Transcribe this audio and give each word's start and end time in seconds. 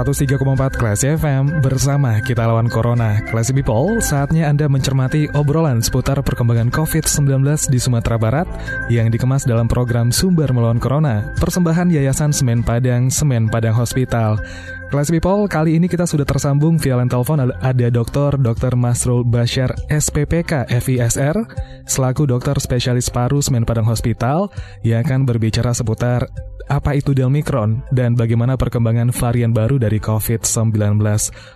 103,4 0.00 0.80
Classy 0.80 1.12
FM 1.12 1.60
bersama 1.60 2.16
kita 2.24 2.48
lawan 2.48 2.72
Corona. 2.72 3.20
Classy 3.28 3.52
People, 3.52 4.00
saatnya 4.00 4.48
Anda 4.48 4.64
mencermati 4.64 5.28
obrolan 5.36 5.84
seputar 5.84 6.16
perkembangan 6.24 6.72
COVID-19 6.72 7.44
di 7.68 7.76
Sumatera 7.76 8.16
Barat 8.16 8.48
yang 8.88 9.12
dikemas 9.12 9.44
dalam 9.44 9.68
program 9.68 10.08
Sumber 10.08 10.48
Melawan 10.56 10.80
Corona, 10.80 11.36
persembahan 11.36 11.92
Yayasan 11.92 12.32
Semen 12.32 12.64
Padang, 12.64 13.12
Semen 13.12 13.52
Padang 13.52 13.76
Hospital. 13.76 14.40
Classy 14.88 15.20
People, 15.20 15.44
kali 15.52 15.76
ini 15.76 15.84
kita 15.84 16.08
sudah 16.08 16.24
tersambung 16.24 16.80
via 16.80 16.96
telepon 17.04 17.52
ada 17.52 17.86
Dr. 17.92 18.40
Dr. 18.40 18.80
Masrul 18.80 19.20
Bashar 19.28 19.76
SPPK 19.92 20.64
FISR 20.80 21.36
selaku 21.84 22.24
dokter 22.24 22.56
spesialis 22.56 23.12
paru 23.12 23.44
Semen 23.44 23.68
Padang 23.68 23.84
Hospital 23.84 24.48
yang 24.80 25.04
akan 25.04 25.28
berbicara 25.28 25.76
seputar 25.76 26.24
apa 26.70 26.94
itu 26.94 27.10
Delmicron 27.10 27.82
dan 27.90 28.14
bagaimana 28.14 28.54
perkembangan 28.54 29.10
varian 29.10 29.50
baru 29.50 29.82
dari 29.82 29.89
COVID-19. 29.98 31.02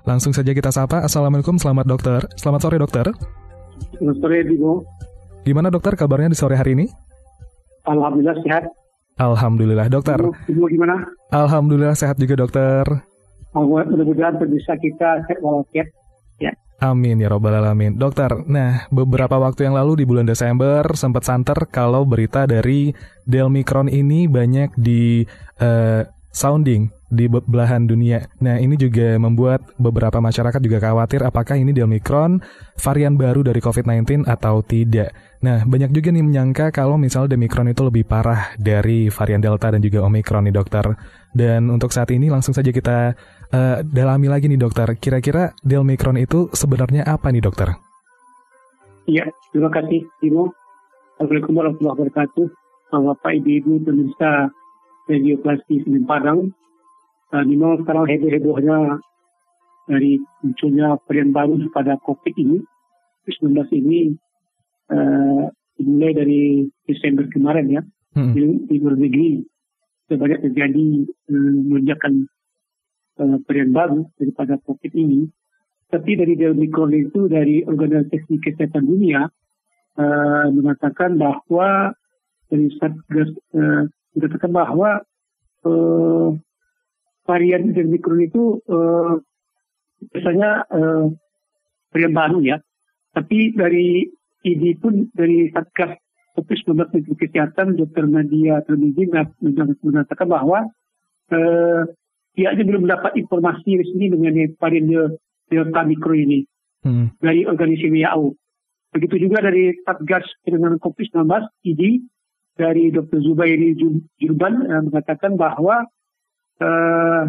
Langsung 0.02 0.32
saja 0.34 0.50
kita 0.50 0.74
sapa. 0.74 1.06
Assalamualaikum, 1.06 1.60
selamat 1.60 1.86
dokter. 1.86 2.20
Selamat 2.34 2.60
sore 2.66 2.76
dokter. 2.82 3.06
Selamat 3.94 4.16
sore 4.18 4.38
Bimo. 4.42 4.82
Gimana 5.44 5.68
dokter 5.70 5.94
kabarnya 5.94 6.32
di 6.32 6.38
sore 6.40 6.58
hari 6.58 6.74
ini? 6.74 6.86
Alhamdulillah 7.84 8.40
sehat. 8.42 8.64
Alhamdulillah 9.20 9.86
dokter. 9.86 10.18
Ibu, 10.50 10.66
gimana? 10.72 11.04
Alhamdulillah 11.30 11.94
sehat 11.94 12.18
juga 12.18 12.34
dokter. 12.34 12.82
Mudah-mudahan 13.54 14.40
bisa 14.50 14.74
kita 14.74 15.22
sehat 15.30 15.38
walafiat. 15.38 15.86
Ya. 16.42 16.50
Amin 16.82 17.22
ya 17.22 17.30
robbal 17.30 17.54
alamin. 17.54 17.94
Dokter, 17.94 18.34
nah 18.50 18.90
beberapa 18.90 19.38
waktu 19.38 19.70
yang 19.70 19.78
lalu 19.78 20.02
di 20.02 20.04
bulan 20.04 20.26
Desember 20.26 20.82
sempat 20.98 21.22
santer 21.22 21.70
kalau 21.70 22.02
berita 22.02 22.50
dari 22.50 22.90
Delmicron 23.22 23.86
ini 23.86 24.26
banyak 24.26 24.74
di 24.74 25.22
uh, 25.62 26.02
sounding 26.34 26.90
di 27.14 27.30
belahan 27.30 27.86
dunia. 27.86 28.26
Nah, 28.42 28.58
ini 28.58 28.74
juga 28.74 29.14
membuat 29.16 29.62
beberapa 29.78 30.18
masyarakat 30.18 30.58
juga 30.58 30.82
khawatir 30.82 31.22
apakah 31.22 31.54
ini 31.54 31.70
Delmicron 31.70 32.42
varian 32.76 33.14
baru 33.14 33.46
dari 33.46 33.62
COVID-19 33.62 34.26
atau 34.26 34.60
tidak. 34.66 35.14
Nah, 35.44 35.62
banyak 35.62 35.94
juga 35.94 36.10
nih 36.10 36.24
menyangka 36.24 36.74
kalau 36.74 36.98
misalnya 36.98 37.36
Delmicron 37.36 37.70
itu 37.70 37.82
lebih 37.86 38.04
parah 38.04 38.52
dari 38.58 39.08
varian 39.08 39.38
Delta 39.38 39.70
dan 39.70 39.80
juga 39.80 40.02
Omicron 40.02 40.50
nih 40.50 40.54
dokter. 40.56 40.84
Dan 41.30 41.70
untuk 41.70 41.94
saat 41.94 42.10
ini 42.10 42.26
langsung 42.32 42.52
saja 42.56 42.74
kita 42.74 43.14
uh, 43.54 43.76
dalami 43.84 44.26
lagi 44.26 44.50
nih 44.50 44.58
dokter. 44.58 44.90
Kira-kira 44.98 45.54
Delmicron 45.62 46.18
itu 46.18 46.50
sebenarnya 46.50 47.06
apa 47.06 47.30
nih 47.30 47.44
dokter? 47.44 47.76
Iya, 49.04 49.28
terima 49.52 49.68
kasih 49.68 50.08
Timo. 50.18 50.50
Assalamualaikum 51.20 51.54
warahmatullahi 51.54 51.94
wabarakatuh. 51.94 52.46
Bapak 52.94 53.32
Ibu 53.34 53.82
pemirsa 53.82 54.48
Radio 55.10 55.34
Plastik 55.42 55.84
Padang. 56.08 56.54
Memang 57.42 57.82
sekarang 57.82 58.06
heboh-hebohnya 58.06 59.02
dari 59.90 60.22
munculnya 60.40 60.94
varian 61.02 61.34
baru 61.34 61.58
pada 61.74 61.98
COVID 61.98 62.34
ini, 62.38 62.58
19 63.26 63.58
ini 63.74 64.14
uh, 64.94 65.50
dimulai 65.74 66.12
dari 66.14 66.42
Desember 66.86 67.26
kemarin 67.26 67.66
ya, 67.74 67.82
hmm. 68.14 68.32
di, 68.32 68.40
di 68.70 68.74
luar 68.78 68.94
negeri 68.94 69.42
sebanyak 70.06 70.46
terjadi 70.46 70.86
uh, 71.32 71.54
melonjakan 71.66 72.30
uh, 73.18 73.36
varian 73.50 73.74
baru 73.74 74.06
daripada 74.14 74.54
COVID 74.62 74.92
ini. 74.94 75.26
Tapi 75.90 76.10
dari 76.14 76.34
Delmicron 76.38 76.90
itu 76.94 77.26
dari 77.26 77.62
Organisasi 77.62 78.40
Kesehatan 78.40 78.86
Dunia 78.88 79.26
uh, 79.98 80.46
mengatakan 80.54 81.18
bahwa 81.18 81.92
dari 82.46 82.70
Satgas 82.78 83.30
uh, 83.54 83.86
mengatakan 84.14 84.50
bahwa 84.50 84.90
uh, 85.66 86.28
varian 87.24 87.72
Delmicron 87.72 88.20
itu 88.24 88.60
uh, 88.68 89.18
biasanya 90.12 90.68
uh, 90.68 91.08
varian 91.92 92.14
baru 92.14 92.38
ya. 92.44 92.56
Tapi 93.14 93.56
dari 93.56 94.08
ID 94.44 94.78
pun 94.78 95.08
dari 95.16 95.48
Satgas 95.50 95.96
COVID-19 96.36 96.74
Menteri 96.74 97.14
Kesehatan 97.16 97.78
Dr. 97.78 98.04
Nadia 98.10 98.60
Termizi 98.66 99.06
mengatakan 99.80 100.26
bahwa 100.28 100.66
uh, 101.30 101.82
pihaknya 102.34 102.64
belum 102.66 102.90
mendapat 102.90 103.14
informasi 103.16 103.78
resmi 103.80 104.10
mengenai 104.10 104.52
varian 104.58 105.14
Delta 105.48 105.82
Mikro 105.86 106.12
ini 106.12 106.42
hmm. 106.82 107.22
dari 107.22 107.46
organisasi 107.46 107.88
WHO. 107.88 108.34
Begitu 108.94 109.26
juga 109.26 109.42
dari 109.42 109.74
Satgas 109.82 110.26
Penanganan 110.46 110.78
COVID-19 110.78 111.26
ID 111.66 111.82
dari 112.54 112.90
Dr. 112.94 113.18
Zubairi 113.22 113.74
Jurban 114.18 114.54
uh, 114.66 114.82
mengatakan 114.86 115.34
bahwa 115.38 115.86
uh, 116.60 117.22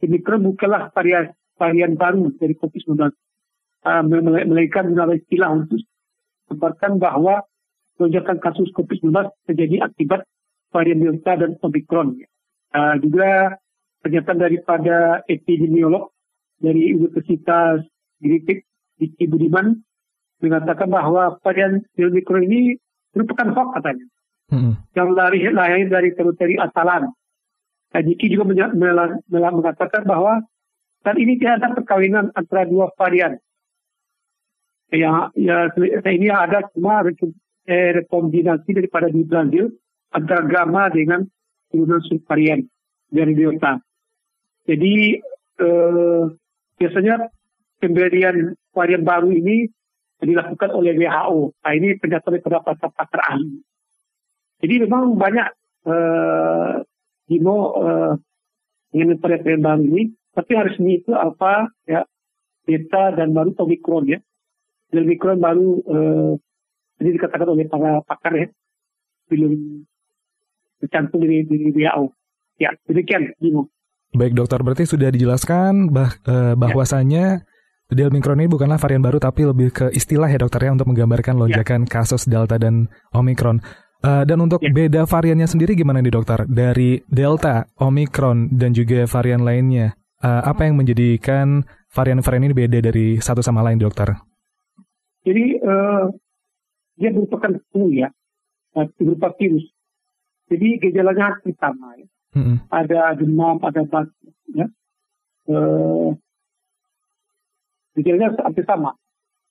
Omicron 0.00 0.40
bukanlah 0.52 0.92
varian, 0.94 1.32
varian 1.56 1.94
baru 1.96 2.30
dari 2.36 2.54
COVID-19. 2.56 3.10
Uh, 3.80 4.02
melainkan 4.44 4.92
melalui 4.92 5.24
istilah 5.24 5.56
untuk 5.56 5.80
sebarkan 6.52 7.00
bahwa 7.00 7.40
lonjakan 7.96 8.36
kasus 8.40 8.68
COVID-19 8.76 9.12
terjadi 9.48 9.88
akibat 9.88 10.28
varian 10.68 11.00
Delta 11.00 11.36
dan 11.36 11.56
Omicron. 11.60 12.20
Uh, 12.70 12.94
juga 13.02 13.56
pernyataan 14.00 14.38
daripada 14.40 15.24
epidemiolog 15.26 16.12
dari 16.60 16.92
Universitas 16.92 17.84
Griffith 18.20 18.64
di 19.00 19.24
Budiman 19.24 19.80
mengatakan 20.40 20.88
bahwa 20.88 21.36
varian 21.40 21.84
Omicron 21.96 22.44
ini 22.48 22.76
merupakan 23.12 23.48
hoax 23.52 23.68
katanya. 23.80 24.06
Hmm. 24.50 24.74
Yang 24.96 25.08
lari 25.14 25.38
lahir 25.52 25.86
dari 25.86 26.10
teritori 26.16 26.54
asalan. 26.58 27.12
Nah, 27.90 28.00
Diki 28.06 28.30
juga 28.30 28.46
mengatakan 29.26 30.06
bahwa 30.06 30.46
saat 31.02 31.18
ini 31.18 31.40
tidak 31.40 31.64
ada 31.64 31.68
perkawinan 31.74 32.30
antara 32.36 32.68
dua 32.68 32.92
varian. 32.94 33.34
Ya, 34.90 35.30
ya 35.38 35.70
ini 36.06 36.30
ada 36.30 36.66
cuma 36.74 37.02
eh, 37.66 37.90
rekombinasi 38.02 38.70
daripada 38.74 39.06
di 39.06 39.22
Brazil 39.22 39.70
antara 40.10 40.42
gamma 40.46 40.90
dengan 40.90 41.22
turunan 41.70 42.02
subvarian 42.02 42.66
dari 43.10 43.32
Delta. 43.34 43.78
Jadi 44.66 45.18
eh, 45.58 46.22
biasanya 46.78 47.30
pemberian 47.78 48.54
varian 48.74 49.02
baru 49.02 49.30
ini 49.34 49.66
dilakukan 50.20 50.70
oleh 50.74 50.94
WHO. 51.00 51.38
Nah 51.64 51.72
ini 51.72 51.96
pernyataan 51.96 52.32
daripada 52.38 52.60
pakar 52.76 53.22
ahli. 53.34 53.62
Jadi 54.60 54.74
memang 54.84 55.16
banyak 55.16 55.48
eh, 55.88 56.74
Dino 57.30 57.78
eh, 57.78 58.12
dengan 58.90 59.22
varian 59.22 59.62
baru 59.62 59.82
ini, 59.86 60.10
tapi 60.34 60.50
harus 60.58 60.74
resmi 60.74 60.98
itu 60.98 61.14
apa 61.14 61.70
ya 61.86 62.02
beta 62.66 63.14
dan 63.14 63.30
baru 63.30 63.54
omikron 63.54 64.10
ya. 64.10 64.18
Dan 64.90 65.06
omikron 65.06 65.38
baru 65.38 65.68
eh, 65.78 66.32
ini 66.98 67.10
dikatakan 67.14 67.54
oleh 67.54 67.70
para 67.70 68.02
pakar 68.02 68.34
ya 68.34 68.46
belum 69.30 69.86
tercantum 70.82 71.22
di, 71.22 71.46
di 71.46 71.70
WHO. 71.70 72.10
Ya 72.58 72.74
demikian 72.90 73.30
Dino. 73.38 73.70
Baik 74.10 74.34
dokter, 74.34 74.58
berarti 74.58 74.90
sudah 74.90 75.06
dijelaskan 75.14 75.94
bah, 75.94 76.18
eh, 76.26 76.58
bahwasanya 76.58 77.46
ya. 77.46 77.46
Delmicron 77.90 78.38
ini 78.38 78.46
bukanlah 78.46 78.78
varian 78.78 79.02
baru 79.02 79.18
tapi 79.18 79.42
lebih 79.42 79.74
ke 79.74 79.86
istilah 79.90 80.30
ya 80.30 80.38
dokter 80.38 80.62
ya 80.62 80.70
untuk 80.70 80.86
menggambarkan 80.94 81.34
lonjakan 81.34 81.86
ya. 81.86 81.90
kasus 81.90 82.22
Delta 82.30 82.54
dan 82.54 82.86
Omicron. 83.10 83.58
Uh, 84.00 84.24
dan 84.24 84.40
untuk 84.40 84.64
ya. 84.64 84.72
beda 84.72 85.04
variannya 85.04 85.44
sendiri 85.44 85.76
gimana 85.76 86.00
nih 86.00 86.12
dokter? 86.12 86.48
Dari 86.48 87.04
Delta, 87.04 87.68
Omicron, 87.76 88.48
dan 88.56 88.72
juga 88.72 89.04
varian 89.04 89.44
lainnya. 89.44 89.92
Uh, 90.20 90.40
apa 90.44 90.68
yang 90.68 90.80
menjadikan 90.80 91.64
varian-varian 91.92 92.48
ini 92.48 92.56
beda 92.56 92.78
dari 92.80 93.20
satu 93.20 93.44
sama 93.44 93.60
lain 93.60 93.80
dokter? 93.80 94.16
Jadi 95.24 95.60
uh, 95.60 96.08
dia 96.96 97.12
merupakan 97.12 97.52
flu 97.72 97.92
ya, 97.92 98.08
berupa 98.96 99.36
virus. 99.36 99.68
Jadi 100.48 100.80
gejalanya 100.80 101.36
sama 101.60 101.94
ya 102.00 102.08
hmm. 102.34 102.70
ada 102.70 103.14
demam, 103.18 103.58
ada 103.62 103.82
batuk, 103.86 104.34
ya. 104.54 104.66
Uh, 105.50 106.14
gejalanya 107.98 108.34
hampir 108.46 108.64
sama. 108.66 108.94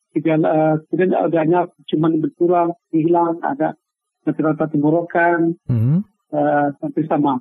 Gejala, 0.09 0.47
uh, 0.47 0.75
kemudian 0.89 1.13
adanya 1.13 1.59
cuma 1.85 2.09
berkurang, 2.09 2.73
hilang, 2.89 3.37
ada 3.45 3.77
rata-rata 4.25 4.71
tenggorokan, 4.71 5.55
hmm. 5.67 5.99
uh, 6.33 6.67
hampir 6.81 7.05
sama. 7.07 7.39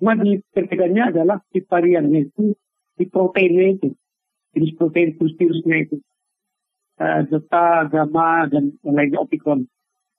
Cuma 0.00 0.16
di 0.16 0.40
perbedaannya 0.40 1.04
adalah 1.12 1.38
di 1.52 1.60
variannya 1.60 2.20
itu 2.30 2.56
di 2.96 3.04
proteinnya 3.08 3.76
itu, 3.76 3.88
jenis 4.56 4.76
protein 4.76 5.16
virus-virusnya 5.16 5.76
itu, 5.88 5.96
uh, 7.00 7.20
Delta, 7.28 7.88
Gamma 7.88 8.48
dan 8.48 8.76
lainnya 8.84 9.20
Omicron. 9.24 9.66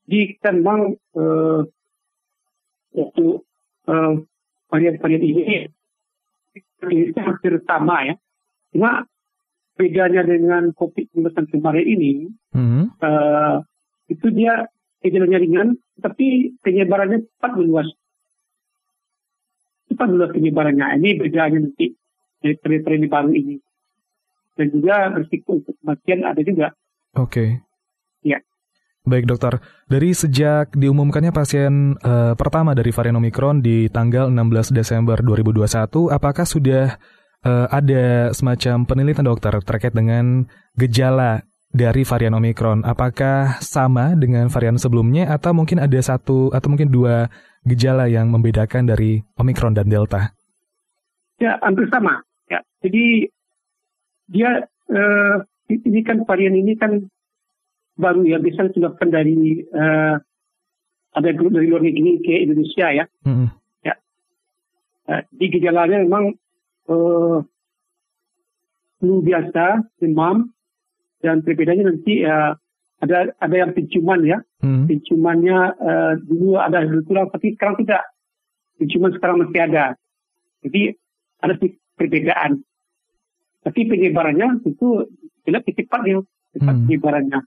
Jadi 0.09 0.37
kita 0.37 0.49
memang 0.57 0.97
uh, 1.15 1.61
untuk 2.91 3.47
uh, 3.87 4.13
varian-varian 4.67 5.23
ini 5.23 5.41
ini 6.81 7.13
hampir 7.15 7.61
sama 7.63 8.09
ya. 8.09 8.15
Cuma 8.73 9.05
bedanya 9.77 10.25
dengan 10.27 10.71
COVID-19 10.75 11.57
kemarin 11.57 11.85
ini, 11.87 12.11
Hmm. 12.51 12.91
uh, 12.99 13.63
itu 14.11 14.27
dia 14.35 14.67
gejalanya 15.01 15.41
ringan, 15.41 15.67
tapi 15.97 16.55
penyebarannya 16.61 17.25
cepat 17.25 17.51
meluas. 17.57 17.89
Cepat 19.89 20.07
meluas 20.07 20.31
penyebarannya. 20.31 21.01
Ini 21.01 21.09
bedanya 21.17 21.59
nanti 21.61 21.93
dari 22.41 22.77
varian 22.81 23.09
baru 23.09 23.31
ini. 23.33 23.55
Dan 24.55 24.67
juga 24.69 25.09
risiko 25.17 25.57
untuk 25.57 25.75
kematian 25.81 26.21
ada 26.25 26.41
juga. 26.45 26.67
Oke. 27.17 27.65
Ya. 28.21 28.39
Baik 29.01 29.25
dokter, 29.25 29.57
dari 29.89 30.13
sejak 30.13 30.77
diumumkannya 30.77 31.33
pasien 31.33 31.97
eh, 31.97 32.33
pertama 32.37 32.77
dari 32.77 32.93
varian 32.93 33.17
Omicron 33.17 33.65
di 33.65 33.89
tanggal 33.89 34.29
16 34.29 34.77
Desember 34.77 35.17
2021, 35.25 36.13
apakah 36.13 36.45
sudah 36.45 37.01
eh, 37.41 37.67
ada 37.73 38.29
semacam 38.29 38.85
penelitian 38.85 39.25
dokter 39.25 39.57
terkait 39.65 39.97
dengan 39.97 40.45
gejala 40.77 41.41
dari 41.71 42.03
varian 42.03 42.35
Omicron? 42.35 42.83
Apakah 42.83 43.59
sama 43.63 44.13
dengan 44.19 44.47
varian 44.47 44.77
sebelumnya 44.77 45.31
atau 45.31 45.55
mungkin 45.55 45.79
ada 45.79 45.99
satu 45.99 46.51
atau 46.51 46.67
mungkin 46.67 46.91
dua 46.91 47.31
gejala 47.63 48.11
yang 48.11 48.29
membedakan 48.29 48.87
dari 48.87 49.23
Omicron 49.39 49.75
dan 49.75 49.87
Delta? 49.87 50.35
Ya, 51.41 51.57
hampir 51.63 51.89
sama. 51.89 52.21
Ya, 52.51 52.61
jadi 52.85 53.31
dia 54.29 54.67
eh, 54.91 55.35
ini 55.71 55.99
kan 56.03 56.27
varian 56.27 56.53
ini 56.53 56.77
kan 56.77 57.09
baru 57.97 58.27
ya, 58.27 58.37
biasanya 58.37 58.75
sudah 58.75 58.91
kan 58.99 59.09
dari 59.09 59.63
eh, 59.65 60.15
ada 61.11 61.29
grup 61.35 61.55
dari 61.55 61.67
luar 61.67 61.83
negeri 61.83 62.21
ke 62.23 62.45
Indonesia 62.45 62.87
ya. 62.91 63.05
Mm-mm. 63.25 63.61
Eh, 65.11 65.23
di 65.33 65.45
gejalanya 65.51 65.97
memang 66.07 66.31
eh, 66.87 67.37
flu 69.01 69.15
biasa, 69.25 69.83
demam, 69.99 70.53
dan 71.21 71.41
perbedaannya 71.41 71.85
nanti 71.87 72.25
eh, 72.25 72.51
ada 73.01 73.17
ada 73.33 73.55
yang 73.55 73.73
penciuman 73.73 74.21
ya. 74.21 74.37
Mm. 74.61 74.85
Penciumannya 74.89 75.57
eh, 75.77 76.13
dulu 76.21 76.57
ada 76.57 76.85
berkurang, 76.85 77.29
tapi 77.29 77.53
sekarang 77.55 77.81
tidak. 77.81 78.03
Penciuman 78.77 79.13
sekarang 79.13 79.37
masih 79.41 79.61
ada. 79.61 79.85
Jadi 80.65 80.81
ada 81.41 81.53
pe- 81.57 81.81
perbedaan. 81.97 82.61
Tapi 83.61 83.79
penyebarannya 83.85 84.65
itu 84.65 85.05
jelas 85.45 85.61
cepat 85.65 86.01
ya, 86.05 86.17
cepat 86.53 86.73
Hmm. 86.73 86.85
penyebarannya. 86.89 87.39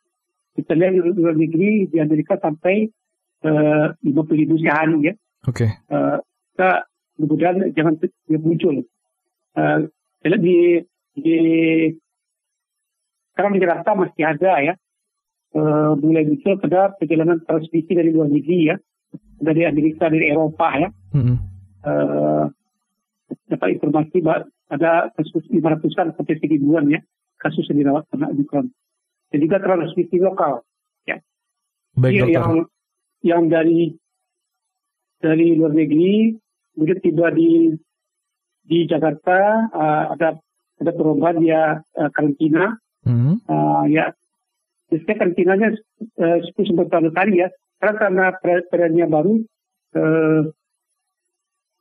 Kita 0.55 0.73
lihat 0.75 0.93
di 0.94 1.00
luar 1.03 1.35
negeri 1.35 1.91
di 1.91 1.99
Amerika 1.99 2.38
sampai 2.38 2.87
eh, 3.44 3.87
50 4.00 4.41
ribu 4.41 4.55
sehari 4.56 5.11
ya. 5.11 5.15
Oke. 5.44 5.67
Eh, 5.67 6.17
kita 6.55 6.87
mudah-mudahan 7.19 7.75
jangan 7.75 7.94
dia 8.00 8.38
muncul. 8.38 8.82
Lihat 10.25 10.41
di, 10.41 10.81
di 11.15 11.37
sekarang 13.35 13.59
di 13.59 13.63
Jakarta 13.67 13.99
masih 13.99 14.23
ada 14.23 14.53
ya, 14.63 14.75
eh, 15.59 15.93
mulai 15.99 16.25
muncul 16.25 16.55
pada 16.63 16.95
perjalanan 16.95 17.43
transmisi 17.43 17.93
dari 17.93 18.15
luar 18.15 18.31
negeri 18.31 18.71
ya, 18.71 18.77
dari 19.43 19.67
Amerika, 19.67 20.07
dari 20.07 20.31
Eropa 20.31 20.69
ya. 20.79 20.89
Mm-mm. 21.13 21.37
Eh, 21.85 22.45
dapat 23.51 23.69
informasi 23.77 24.23
ada 24.71 25.11
kasus 25.19 25.45
500-an 25.51 26.15
sampai 26.15 26.39
1000-an 26.39 26.87
ya, 26.95 27.01
kasus 27.43 27.67
yang 27.69 27.83
dirawat 27.83 28.07
karena 28.15 28.31
Omicron. 28.31 28.71
Dan 29.35 29.39
juga 29.43 29.59
transmisi 29.59 30.17
lokal. 30.23 30.63
Baik 31.95 32.11
Iya, 32.11 32.23
dokter. 32.27 32.35
yang 32.35 32.53
yang 33.25 33.43
dari 33.49 33.81
dari 35.23 35.47
luar 35.57 35.73
negeri 35.73 36.35
kemudian 36.75 37.01
tiba 37.01 37.31
di 37.31 37.71
di 38.67 38.79
Jakarta 38.91 39.71
uh, 39.71 40.05
ada 40.13 40.37
ada 40.83 40.93
perubahan 40.93 41.39
dia 41.39 41.79
uh, 41.81 42.11
karantina 42.11 42.75
Mm. 43.05 43.37
uh, 43.45 43.85
ya 43.89 44.12
uh, 46.17 46.39
10 46.41 46.69
sampai 46.73 46.89
12 46.89 47.12
hari 47.21 47.35
ya 47.45 47.49
karena 47.81 47.95
karena 48.01 48.25
per- 48.41 48.67
periodenya 48.73 49.06
baru 49.09 49.45
uh, 49.97 50.43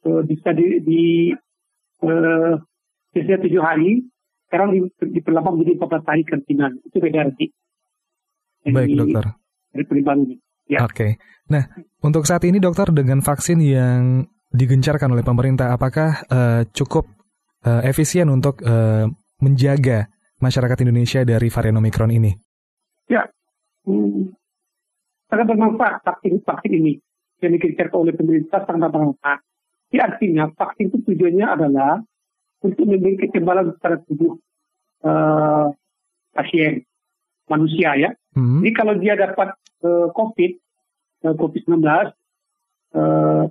uh, 0.04 0.22
bisa 0.28 0.52
di, 0.52 0.84
di 0.84 1.04
uh, 2.04 2.60
biasanya 3.16 3.40
tujuh 3.48 3.62
hari 3.64 4.04
sekarang 4.52 4.76
di, 4.76 4.80
diperlama 5.16 5.56
menjadi 5.56 5.80
14 5.80 6.10
hari 6.12 6.22
karantina 6.28 6.68
itu 6.84 6.98
beda 7.00 7.20
nanti 7.32 7.48
Baik 8.64 8.76
Dari- 8.76 8.96
dokter. 8.96 9.26
dari 9.76 9.84
perubahan 9.88 10.20
Ya. 10.64 10.80
Oke. 10.88 11.20
Nah, 11.52 11.68
untuk 12.00 12.24
saat 12.24 12.48
ini 12.48 12.56
dokter 12.56 12.88
dengan 12.96 13.20
vaksin 13.20 13.60
yang 13.60 14.24
digencarkan 14.48 15.12
oleh 15.12 15.20
pemerintah, 15.20 15.76
apakah 15.76 16.24
eh, 16.24 16.64
cukup 16.72 17.04
eh, 17.68 17.84
efisien 17.84 18.32
untuk 18.32 18.64
eh, 18.64 19.04
menjaga 19.44 20.08
masyarakat 20.44 20.78
Indonesia 20.84 21.24
dari 21.24 21.48
varian 21.48 21.80
Omicron 21.80 22.12
ini? 22.12 22.32
hmm, 23.88 24.36
sangat 25.32 25.46
bermanfaat 25.48 26.04
vaksin 26.04 26.44
vaksin 26.44 26.74
ini 26.76 26.94
yang 27.40 27.56
dikerjakan 27.56 27.96
oleh 27.96 28.14
pemerintah 28.16 28.64
sangat 28.68 28.90
bermanfaat. 28.92 29.40
Jadi 29.92 30.00
artinya 30.00 30.44
vaksin 30.52 30.92
itu 30.92 30.98
tujuannya 31.06 31.48
adalah 31.48 32.02
untuk 32.64 32.86
memberi 32.88 33.20
kekebalan 33.28 33.76
pada 33.80 34.00
tubuh 34.04 34.40
eh, 35.04 35.68
pasien 36.34 36.84
manusia 37.52 37.96
ya. 38.00 38.10
Hmm. 38.34 38.64
Jadi 38.64 38.72
kalau 38.74 38.94
dia 38.98 39.14
dapat 39.20 39.54
eh, 39.84 40.08
COVID, 40.16 40.52
eh, 41.28 41.36
COVID-19, 41.36 41.78
eh, 42.96 43.44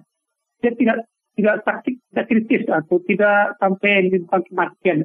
dia 0.63 0.73
tidak 0.79 0.97
tidak 1.33 1.57
sakit, 1.65 1.95
tidak 2.13 2.27
kritis 2.29 2.63
atau 2.69 2.97
tidak 3.09 3.57
sampai 3.57 4.09
menimbulkan 4.09 4.43
kematian, 4.49 4.99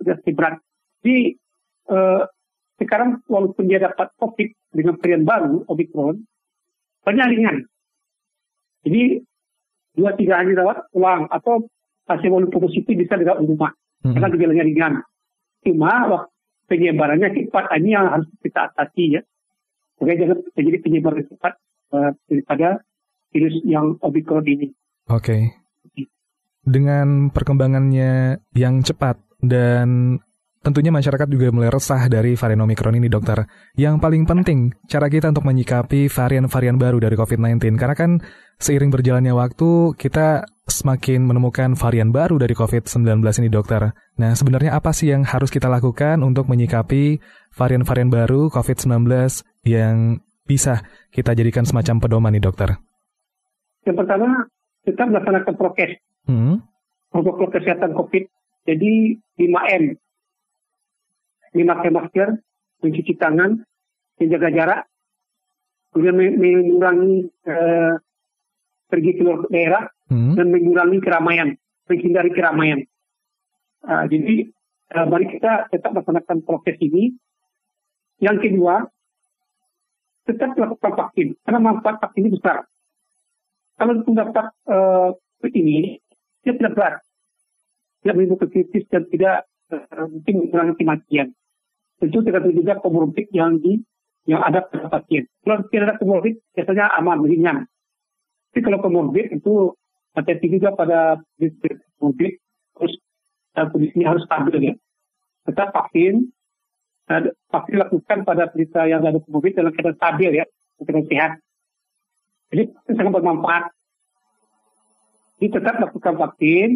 tidak 0.00 0.18
berat. 0.32 0.56
Jadi 1.04 1.36
eh, 1.92 2.22
sekarang 2.80 3.20
walaupun 3.28 3.68
dia 3.68 3.78
dapat 3.84 4.08
COVID 4.16 4.48
dengan 4.72 4.96
varian 4.96 5.22
baru, 5.28 5.68
Omicron, 5.68 6.16
banyak 7.04 7.26
ringan. 7.36 7.56
Jadi 8.88 9.20
dua 9.94 10.16
tiga 10.16 10.40
hari 10.40 10.56
rawat 10.56 10.88
pulang 10.90 11.28
atau 11.28 11.68
pasien 12.08 12.32
walaupun 12.32 12.64
positif 12.66 12.96
bisa 12.96 13.20
dirawat 13.20 13.44
di 13.44 13.52
rumah 13.52 13.72
Hmm. 14.04 14.12
karena 14.12 14.28
gejalanya 14.36 14.64
ringan. 14.68 14.94
Cuma 15.64 15.92
waktu 16.12 16.28
penyebarannya 16.68 17.28
cepat 17.32 17.72
ini 17.80 17.96
yang 17.96 18.12
harus 18.12 18.28
kita 18.44 18.68
atasi 18.68 19.16
ya. 19.16 19.22
Supaya 19.96 20.20
jangan 20.20 20.44
terjadi 20.52 20.78
penyebaran 20.84 21.24
cepat 21.24 21.52
eh, 21.96 22.10
daripada 22.28 22.84
virus 23.32 23.56
yang 23.64 23.96
Omicron 24.04 24.44
ini. 24.44 24.68
Oke. 25.08 25.56
Dengan 26.64 27.32
perkembangannya 27.32 28.40
yang 28.56 28.84
cepat 28.84 29.20
dan 29.40 30.20
tentunya 30.64 30.88
masyarakat 30.88 31.28
juga 31.28 31.52
mulai 31.52 31.68
resah 31.68 32.08
dari 32.08 32.32
varian 32.34 32.64
Omicron 32.64 32.96
ini, 32.96 33.12
dokter. 33.12 33.44
Yang 33.76 34.00
paling 34.00 34.24
penting, 34.24 34.72
cara 34.88 35.12
kita 35.12 35.28
untuk 35.30 35.44
menyikapi 35.44 36.08
varian-varian 36.08 36.80
baru 36.80 36.96
dari 36.98 37.14
COVID-19. 37.14 37.76
Karena 37.76 37.92
kan 37.92 38.24
seiring 38.56 38.88
berjalannya 38.88 39.36
waktu, 39.36 39.92
kita 40.00 40.48
semakin 40.64 41.28
menemukan 41.28 41.76
varian 41.76 42.08
baru 42.08 42.40
dari 42.40 42.56
COVID-19 42.56 43.20
ini, 43.44 43.48
dokter. 43.52 43.92
Nah, 44.16 44.32
sebenarnya 44.32 44.72
apa 44.72 44.96
sih 44.96 45.12
yang 45.12 45.28
harus 45.28 45.52
kita 45.52 45.68
lakukan 45.68 46.24
untuk 46.24 46.48
menyikapi 46.48 47.20
varian-varian 47.52 48.08
baru 48.08 48.48
COVID-19 48.48 49.04
yang 49.68 50.24
bisa 50.48 50.80
kita 51.12 51.36
jadikan 51.36 51.68
semacam 51.68 52.00
pedoman 52.00 52.32
nih, 52.32 52.42
dokter? 52.42 52.80
Yang 53.84 53.96
pertama, 54.00 54.48
kita 54.88 55.02
melaksanakan 55.04 55.54
prokes, 55.60 55.92
Hmm? 56.24 56.64
protokol 57.12 57.52
kesehatan 57.52 57.92
COVID. 57.92 58.24
Jadi 58.64 59.20
5M. 59.36 60.00
Memakai 61.54 61.90
masker, 61.94 62.28
mencuci 62.82 63.14
tangan, 63.14 63.62
menjaga 64.18 64.48
jarak, 64.50 64.80
kemudian 65.94 66.18
me- 66.18 66.36
mengurangi 66.36 67.30
eh, 67.46 67.94
pergi 68.90 69.10
keluar 69.18 69.46
daerah, 69.48 69.86
Hmm? 70.04 70.36
dan 70.36 70.52
mengurangi 70.52 71.00
keramaian, 71.00 71.56
menghindari 71.88 72.28
keramaian. 72.36 72.84
Ah, 73.84 74.04
jadi 74.04 74.52
ah, 74.92 75.08
mari 75.08 75.32
kita 75.32 75.72
tetap 75.72 75.96
melaksanakan 75.96 76.44
proses 76.44 76.76
ini. 76.80 77.16
Yang 78.20 78.48
kedua, 78.48 78.84
tetap 80.28 80.56
melakukan 80.56 80.92
vaksin 80.92 81.36
karena 81.40 81.60
manfaat 81.60 82.00
vaksin 82.00 82.28
ini 82.28 82.36
besar. 82.36 82.64
Kalau 83.74 84.00
mendapat 84.06 84.54
uh, 84.70 85.10
ini, 85.50 85.98
dia 86.46 86.54
tidak 86.54 86.78
berat, 86.78 86.94
tidak 88.00 88.14
menimbulkan 88.16 88.48
kritis 88.54 88.86
dan 88.86 89.02
tidak 89.10 89.50
eh, 89.74 90.06
mungkin 90.06 90.46
mengurangi 90.46 90.74
kematian. 90.78 91.28
Tentu 92.02 92.18
tergantung 92.26 92.54
juga 92.56 92.80
komorbid 92.82 93.30
yang 93.30 93.62
di 93.62 93.78
yang 94.24 94.40
ada 94.40 94.64
pada 94.64 94.88
pasien. 94.88 95.28
Kalau 95.44 95.62
tidak 95.68 95.84
ada 95.84 95.96
komorbid, 96.00 96.40
biasanya 96.56 96.88
aman, 96.96 97.22
ringan. 97.28 97.68
Tapi 98.50 98.60
kalau 98.64 98.80
komorbid 98.80 99.34
itu 99.36 99.76
hati-hati 100.16 100.46
juga 100.48 100.72
pada 100.72 101.20
COVID, 102.00 102.32
terus 102.78 102.94
kondisinya 103.54 104.16
harus 104.16 104.24
stabil 104.24 104.72
ya. 104.72 104.74
Tetap 105.44 105.76
vaksin, 105.76 106.32
vaksin 107.52 107.76
lakukan 107.76 108.18
pada 108.24 108.48
berita 108.48 108.88
yang 108.88 109.04
ada 109.04 109.20
COVID 109.20 109.52
dalam 109.52 109.72
keadaan 109.76 109.98
stabil 110.00 110.30
ya, 110.40 110.44
keadaan 110.80 111.06
sehat. 111.10 111.32
Jadi 112.48 112.62
sangat 112.96 113.12
bermanfaat. 113.12 113.64
Jadi 115.36 115.48
tetap 115.52 115.74
lakukan 115.82 116.14
vaksin, 116.16 116.68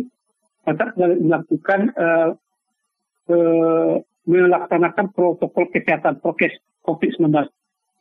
tetap 0.67 0.89
melakukan 0.99 1.81
uh, 1.97 2.29
uh, 3.33 3.95
melaksanakan 4.28 5.08
protokol 5.16 5.73
kesehatan 5.73 6.20
prokes 6.20 6.61
COVID-19 6.85 7.32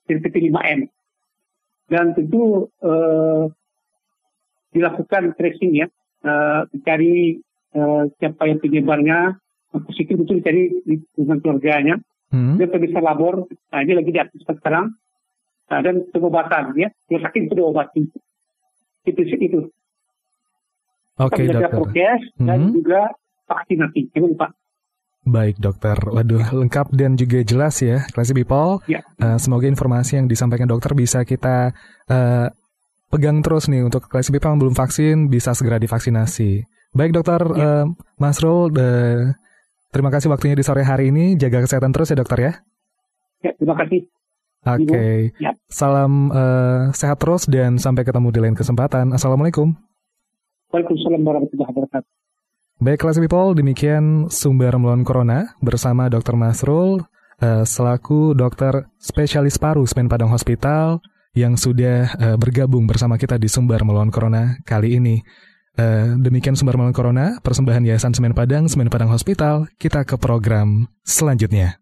seperti 0.07 0.51
5M. 0.51 0.91
Dan 1.87 2.11
tentu 2.11 2.67
uh, 2.83 3.47
dilakukan 4.75 5.39
tracing 5.39 5.79
ya, 5.79 5.87
uh, 6.27 6.67
mencari 6.67 7.39
uh, 7.79 8.11
siapa 8.19 8.43
yang 8.51 8.59
penyebarnya, 8.59 9.39
positif 9.71 10.19
itu 10.19 10.33
dicari 10.35 10.83
di 10.83 10.99
dengan 11.15 11.39
keluarganya. 11.39 11.95
Hmm. 12.27 12.59
Dia 12.59 12.67
bisa 12.67 12.99
labor, 12.99 13.47
nah, 13.71 13.79
ini 13.79 13.93
lagi 13.95 14.11
diaktifkan 14.11 14.55
sekarang. 14.59 14.85
Nah, 15.67 15.79
dan 15.79 16.03
pengobatan 16.11 16.75
ya, 16.75 16.91
yang 17.07 17.23
sakit 17.23 17.47
itu 17.47 17.55
diobati. 17.55 18.03
Itu 19.07 19.21
itu. 19.23 19.71
Oke, 21.17 21.39
okay, 21.39 21.49
dokter. 21.49 21.71
prokes 21.71 22.21
hmm. 22.35 22.47
dan 22.51 22.59
juga 22.75 23.01
vaksinasi. 23.47 24.11
Jangan 24.11 24.29
lupa. 24.35 24.47
Baik 25.27 25.59
dokter, 25.59 25.99
waduh 26.07 26.39
lengkap 26.55 26.95
dan 26.95 27.19
juga 27.19 27.43
jelas 27.43 27.83
ya, 27.83 28.07
Classy 28.15 28.31
People. 28.31 28.79
Ya. 28.87 29.03
Uh, 29.19 29.35
semoga 29.35 29.67
informasi 29.67 30.15
yang 30.15 30.31
disampaikan 30.31 30.71
dokter 30.71 30.95
bisa 30.95 31.27
kita 31.27 31.75
uh, 32.07 32.47
pegang 33.11 33.43
terus 33.43 33.67
nih 33.67 33.83
untuk 33.83 34.07
Classy 34.07 34.31
People 34.31 34.55
yang 34.55 34.61
belum 34.63 34.75
vaksin 34.79 35.27
bisa 35.27 35.51
segera 35.51 35.83
divaksinasi. 35.83 36.63
Baik 36.95 37.11
dokter 37.11 37.43
ya. 37.43 37.83
uh, 37.83 37.85
Mas 38.15 38.39
Rul, 38.39 38.71
uh, 38.71 39.35
terima 39.91 40.15
kasih 40.15 40.31
waktunya 40.31 40.55
di 40.55 40.63
sore 40.63 40.87
hari 40.87 41.11
ini. 41.11 41.35
Jaga 41.35 41.59
kesehatan 41.59 41.91
terus 41.91 42.07
ya 42.07 42.15
dokter 42.15 42.39
ya. 42.39 42.53
Ya, 43.43 43.51
terima 43.59 43.75
kasih. 43.83 44.07
Oke, 44.67 44.83
okay. 44.83 45.15
ya. 45.39 45.55
salam 45.71 46.27
uh, 46.31 46.91
sehat 46.91 47.19
terus 47.23 47.47
dan 47.47 47.79
sampai 47.79 48.03
ketemu 48.03 48.31
di 48.31 48.39
lain 48.43 48.55
kesempatan. 48.55 49.11
Assalamualaikum. 49.11 49.75
Waalaikumsalam 50.71 51.23
warahmatullahi 51.23 51.71
wabarakatuh. 51.71 52.26
Baik, 52.77 53.01
kelas 53.01 53.17
people, 53.17 53.57
demikian 53.57 54.29
sumber 54.29 54.69
melawan 54.77 55.01
corona 55.01 55.49
bersama 55.65 56.13
Dr. 56.13 56.37
Masrul 56.37 57.01
uh, 57.41 57.65
selaku 57.65 58.37
dokter 58.37 58.85
spesialis 59.01 59.57
paru 59.57 59.81
Semen 59.89 60.05
Padang 60.05 60.29
Hospital 60.29 61.01
yang 61.33 61.57
sudah 61.57 62.13
uh, 62.21 62.37
bergabung 62.37 62.85
bersama 62.85 63.17
kita 63.17 63.41
di 63.41 63.49
sumber 63.49 63.81
melawan 63.81 64.13
corona 64.13 64.61
kali 64.61 65.01
ini. 65.01 65.25
Uh, 65.73 66.21
demikian 66.21 66.53
sumber 66.53 66.77
melawan 66.77 66.93
corona, 66.93 67.41
persembahan 67.41 67.81
Yayasan 67.81 68.13
Semen 68.13 68.37
Padang, 68.37 68.69
Semen 68.69 68.93
Padang 68.93 69.09
Hospital. 69.09 69.65
Kita 69.81 70.05
ke 70.05 70.13
program 70.21 70.85
selanjutnya. 71.01 71.81